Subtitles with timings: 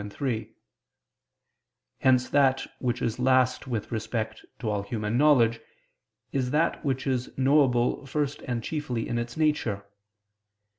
[0.03, 0.55] 2, 3);
[1.99, 5.59] hence that which is last with respect to all human knowledge,
[6.31, 9.85] is that which is knowable first and chiefly in its nature.